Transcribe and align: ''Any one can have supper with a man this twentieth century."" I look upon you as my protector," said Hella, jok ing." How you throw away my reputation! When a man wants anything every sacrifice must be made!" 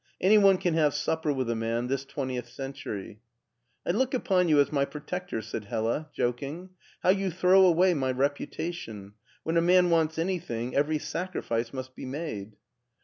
''Any 0.19 0.39
one 0.39 0.57
can 0.57 0.73
have 0.73 0.95
supper 0.95 1.31
with 1.31 1.47
a 1.47 1.55
man 1.55 1.85
this 1.85 2.05
twentieth 2.05 2.49
century."" 2.49 3.19
I 3.87 3.91
look 3.91 4.15
upon 4.15 4.49
you 4.49 4.59
as 4.59 4.71
my 4.71 4.83
protector," 4.83 5.43
said 5.43 5.65
Hella, 5.65 6.09
jok 6.17 6.41
ing." 6.41 6.69
How 7.03 7.09
you 7.09 7.29
throw 7.29 7.63
away 7.63 7.93
my 7.93 8.09
reputation! 8.09 9.13
When 9.43 9.57
a 9.57 9.61
man 9.61 9.91
wants 9.91 10.17
anything 10.17 10.75
every 10.75 10.97
sacrifice 10.97 11.71
must 11.71 11.95
be 11.95 12.07
made!" 12.07 12.55